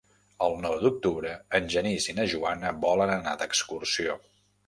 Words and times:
El 0.43 0.55
nou 0.61 0.77
d'octubre 0.83 1.33
en 1.59 1.67
Genís 1.73 2.09
i 2.13 2.17
na 2.21 2.25
Joana 2.33 2.73
volen 2.87 3.13
anar 3.19 3.35
d'excursió. 3.43 4.19